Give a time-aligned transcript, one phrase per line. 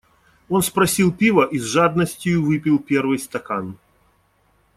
[0.49, 3.77] Он спросил пива и с жадностию выпил первый стакан.